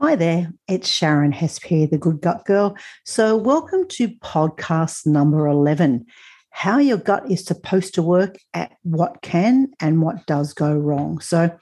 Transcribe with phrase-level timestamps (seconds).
[0.00, 2.76] Hi there, it's Sharon Hesp the Good Gut Girl.
[3.04, 6.06] So, welcome to podcast number 11
[6.50, 11.20] How Your Gut is Supposed to Work at What Can and What Does Go Wrong.
[11.20, 11.56] So,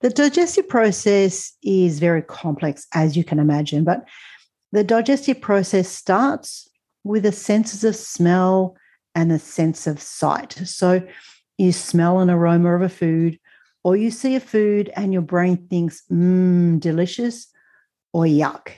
[0.00, 4.06] the digestive process is very complex, as you can imagine, but
[4.70, 6.68] the digestive process starts
[7.04, 8.76] with the senses of smell
[9.14, 10.52] and a sense of sight.
[10.66, 11.02] So,
[11.56, 13.40] you smell an aroma of a food,
[13.82, 17.48] or you see a food and your brain thinks, mmm, delicious
[18.12, 18.70] or yuck.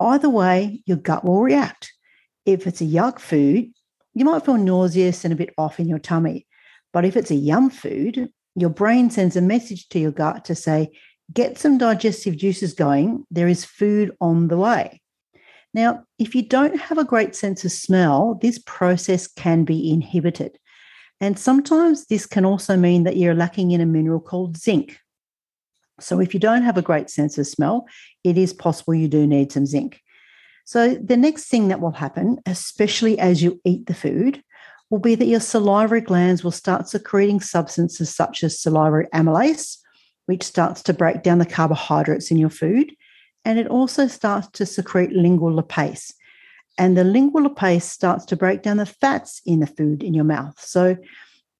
[0.00, 1.92] Either way, your gut will react.
[2.46, 3.72] If it's a yuck food,
[4.14, 6.46] you might feel nauseous and a bit off in your tummy.
[6.92, 10.54] But if it's a yum food, your brain sends a message to your gut to
[10.54, 10.90] say,
[11.32, 13.24] get some digestive juices going.
[13.30, 15.00] There is food on the way.
[15.74, 20.58] Now, if you don't have a great sense of smell, this process can be inhibited.
[21.20, 24.98] And sometimes this can also mean that you're lacking in a mineral called zinc.
[26.00, 27.86] So, if you don't have a great sense of smell,
[28.24, 30.00] it is possible you do need some zinc.
[30.64, 34.42] So, the next thing that will happen, especially as you eat the food,
[34.90, 39.78] will be that your salivary glands will start secreting substances such as salivary amylase,
[40.26, 42.94] which starts to break down the carbohydrates in your food.
[43.44, 46.12] And it also starts to secrete lingual lipase.
[46.76, 50.24] And the lingual lipase starts to break down the fats in the food in your
[50.24, 50.60] mouth.
[50.60, 50.96] So,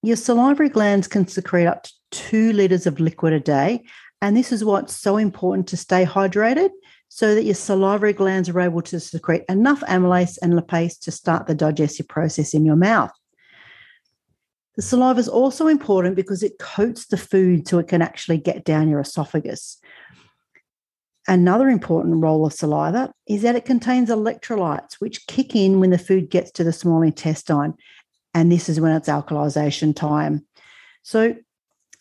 [0.02, 3.82] your salivary glands can secrete up to two liters of liquid a day,
[4.20, 6.70] and this is what's so important to stay hydrated
[7.08, 11.46] so that your salivary glands are able to secrete enough amylase and lipase to start
[11.46, 13.12] the digestive process in your mouth.
[14.76, 18.64] The saliva is also important because it coats the food so it can actually get
[18.64, 19.78] down your esophagus.
[21.26, 25.98] Another important role of saliva is that it contains electrolytes, which kick in when the
[25.98, 27.74] food gets to the small intestine.
[28.34, 30.46] And this is when it's alkalization time.
[31.02, 31.34] So,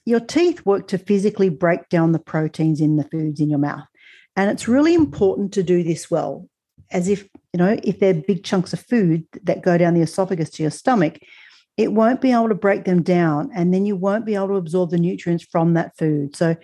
[0.07, 3.83] your teeth work to physically break down the proteins in the foods in your mouth.
[4.37, 6.47] And it's really important to do this well,
[6.91, 10.49] as if, you know, if they're big chunks of food that go down the esophagus
[10.51, 11.19] to your stomach,
[11.75, 13.51] it won't be able to break them down.
[13.53, 16.37] And then you won't be able to absorb the nutrients from that food.
[16.37, 16.55] So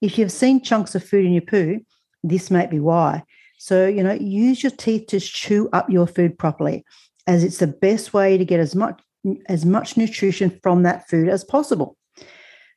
[0.00, 1.80] if you've seen chunks of food in your poo,
[2.22, 3.24] this may be why.
[3.58, 6.84] So, you know, use your teeth to chew up your food properly,
[7.26, 9.02] as it's the best way to get as much
[9.46, 11.96] as much nutrition from that food as possible.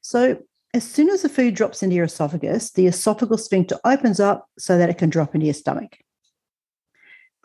[0.02, 0.40] So,
[0.74, 4.78] as soon as the food drops into your esophagus, the esophageal sphincter opens up so
[4.78, 5.98] that it can drop into your stomach.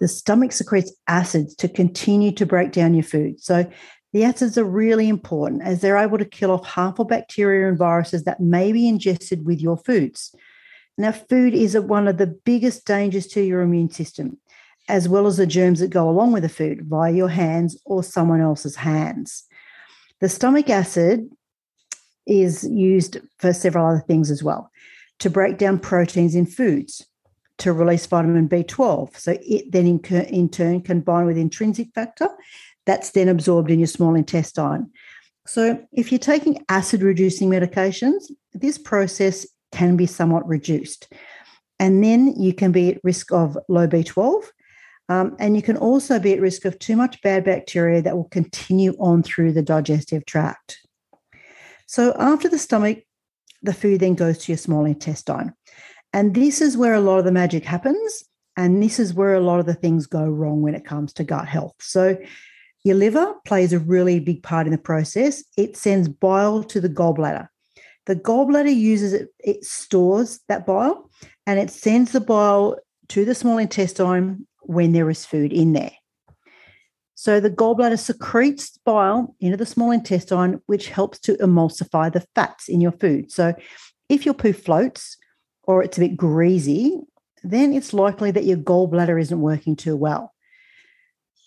[0.01, 3.41] The stomach secretes acids to continue to break down your food.
[3.41, 3.71] So,
[4.13, 8.25] the acids are really important as they're able to kill off harmful bacteria and viruses
[8.25, 10.35] that may be ingested with your foods.
[10.99, 14.39] Now, food is one of the biggest dangers to your immune system,
[14.89, 18.03] as well as the germs that go along with the food via your hands or
[18.03, 19.45] someone else's hands.
[20.21, 21.31] The stomach acid
[22.27, 24.71] is used for several other things as well
[25.19, 27.07] to break down proteins in foods,
[27.59, 29.17] to release vitamin B12.
[29.17, 32.29] So it then in, in turn can bind with intrinsic factor
[32.87, 34.91] that's then absorbed in your small intestine.
[35.47, 41.13] So if you're taking acid reducing medications, this process can be somewhat reduced.
[41.79, 44.45] And then you can be at risk of low B12.
[45.09, 48.29] Um, and you can also be at risk of too much bad bacteria that will
[48.29, 50.79] continue on through the digestive tract.
[51.93, 53.03] So after the stomach,
[53.61, 55.53] the food then goes to your small intestine.
[56.15, 58.25] And this is where a lot of the magic happens.
[58.57, 61.25] And this is where a lot of the things go wrong when it comes to
[61.25, 61.75] gut health.
[61.81, 62.17] So
[62.83, 65.45] your liver plays a really big part in the process.
[65.59, 67.49] It sends bile to the gallbladder.
[68.07, 71.11] The gallbladder uses it, it stores that bile
[71.47, 75.93] and it sends the bile to the small intestine when there is food in there.
[77.23, 82.69] So the gallbladder secretes bile into the small intestine, which helps to emulsify the fats
[82.69, 83.31] in your food.
[83.31, 83.55] So
[84.09, 85.19] if your poo floats
[85.63, 86.99] or it's a bit greasy,
[87.45, 90.35] then it's likely that your gallbladder isn't working too well.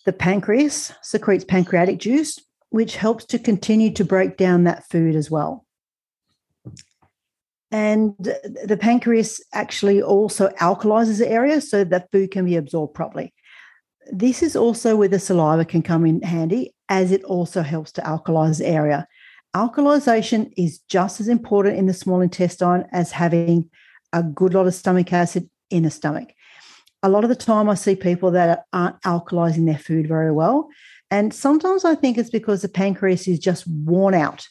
[0.06, 5.30] The pancreas secretes pancreatic juice, which helps to continue to break down that food as
[5.30, 5.66] well.
[7.70, 13.34] And the pancreas actually also alkalizes the area so that food can be absorbed properly.
[14.12, 18.02] This is also where the saliva can come in handy, as it also helps to
[18.02, 19.08] alkalize the area.
[19.56, 23.70] Alkalization is just as important in the small intestine as having
[24.14, 26.30] a good lot of stomach acid in the stomach.
[27.04, 30.70] A lot of the time, I see people that aren't alkalizing their food very well.
[31.12, 34.48] And sometimes I think it's because the pancreas is just worn out.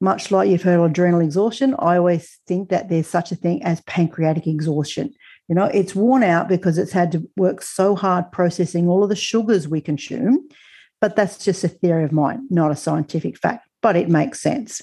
[0.00, 3.62] Much like you've heard of adrenal exhaustion, I always think that there's such a thing
[3.62, 5.14] as pancreatic exhaustion.
[5.48, 9.10] You know, it's worn out because it's had to work so hard processing all of
[9.10, 10.48] the sugars we consume.
[11.00, 14.80] But that's just a theory of mine, not a scientific fact, but it makes sense.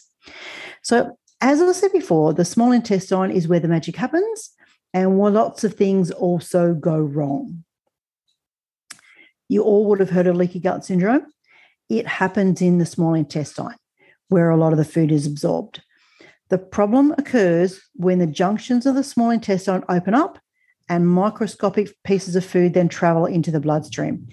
[0.84, 4.52] So, as I said before, the small intestine is where the magic happens.
[4.94, 7.64] and where lots of things also go wrong.
[9.48, 11.26] You all would have heard of leaky gut syndrome.
[11.90, 13.76] It happens in the small intestine,
[14.30, 15.82] where a lot of the food is absorbed.
[16.50, 20.40] The problem occurs when the junctions of the small intestine open up
[20.92, 24.28] and microscopic pieces of food then travel into the bloodstream.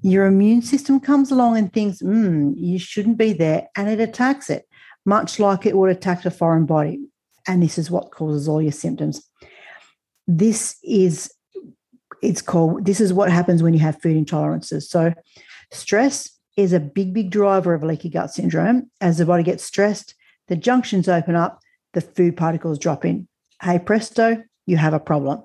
[0.00, 4.48] Your immune system comes along and thinks, hmm, you shouldn't be there, and it attacks
[4.48, 4.64] it,
[5.04, 7.00] much like it would attack a foreign body.
[7.48, 9.28] And this is what causes all your symptoms.
[10.28, 11.34] This is
[12.22, 14.84] it's called this is what happens when you have food intolerances.
[14.84, 15.12] So
[15.72, 18.88] stress is a big, big driver of leaky gut syndrome.
[19.00, 20.14] As the body gets stressed,
[20.46, 21.58] the junctions open up,
[21.92, 23.26] the food particles drop in.
[23.60, 25.42] Hey presto, you have a problem.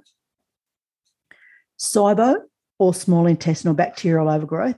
[1.80, 2.38] SIBO,
[2.78, 4.78] or small intestinal bacterial overgrowth,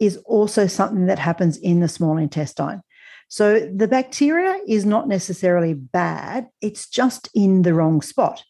[0.00, 2.82] is also something that happens in the small intestine.
[3.28, 8.42] So the bacteria is not necessarily bad, it's just in the wrong spot,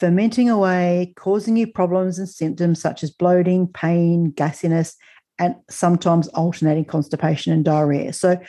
[0.00, 4.94] fermenting away, causing you problems and symptoms such as bloating, pain, gassiness,
[5.38, 8.12] and sometimes alternating constipation and diarrhea.
[8.12, 8.40] So,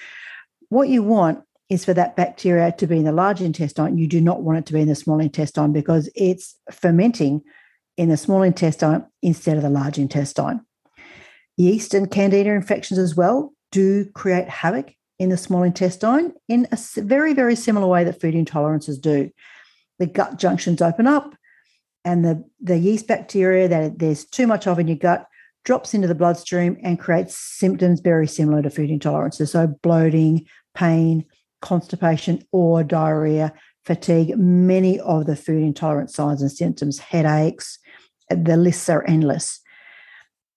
[0.70, 3.98] what you want is for that bacteria to be in the large intestine.
[3.98, 7.42] You do not want it to be in the small intestine because it's fermenting
[7.98, 10.62] in the small intestine instead of the large intestine.
[11.58, 16.78] Yeast and candida infections as well do create havoc in the small intestine in a
[16.98, 19.30] very, very similar way that food intolerances do.
[20.00, 21.36] The gut junctions open up,
[22.04, 25.26] and the, the yeast bacteria that there's too much of in your gut
[25.64, 29.50] drops into the bloodstream and creates symptoms very similar to food intolerances.
[29.50, 30.46] So, bloating,
[30.76, 31.26] pain,
[31.62, 33.54] constipation, or diarrhea,
[33.86, 37.80] fatigue, many of the food intolerant signs and symptoms, headaches,
[38.30, 39.60] the lists are endless.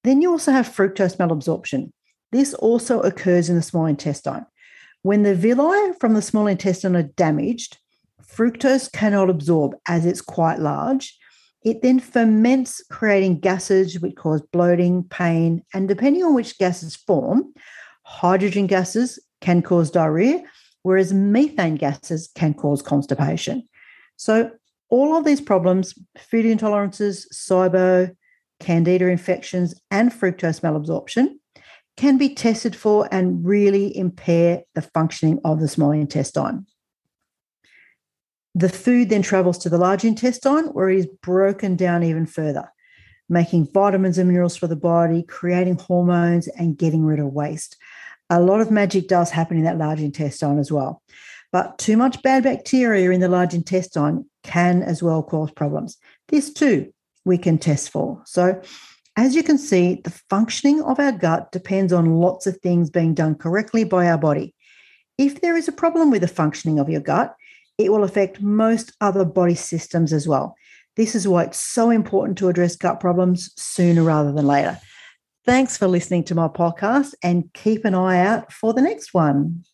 [0.05, 1.93] Then you also have fructose malabsorption.
[2.33, 4.47] This also occurs in the small intestine.
[5.03, 7.79] When the villi from the small intestine are damaged,
[8.23, 11.17] fructose cannot absorb as it's quite large.
[11.65, 17.53] It then ferments, creating gases which cause bloating, pain, and depending on which gases form,
[18.05, 20.43] hydrogen gases can cause diarrhea,
[20.83, 23.69] whereas methane gases can cause constipation.
[24.17, 24.51] So,
[24.91, 28.15] all of these problems food intolerances, SIBO,
[28.61, 31.35] candida infections, and fructose malabsorption
[31.97, 36.65] can be tested for and really impair the functioning of the small intestine.
[38.55, 42.73] The food then travels to the large intestine where it is broken down even further,
[43.29, 47.77] making vitamins and minerals for the body, creating hormones, and getting rid of waste.
[48.31, 51.03] A lot of magic does happen in that large intestine as well.
[51.53, 55.97] But too much bad bacteria in the large intestine can as well cause problems.
[56.29, 56.93] This too
[57.25, 58.23] we can test for.
[58.27, 58.61] So,
[59.17, 63.15] as you can see, the functioning of our gut depends on lots of things being
[63.15, 64.55] done correctly by our body.
[65.19, 67.35] If there is a problem with the functioning of your gut,
[67.79, 70.55] it will affect most other body systems as well.
[70.97, 74.79] This is why it's so important to address gut problems sooner rather than later.
[75.45, 79.65] Thanks for listening to my podcast and keep an eye out for the next one.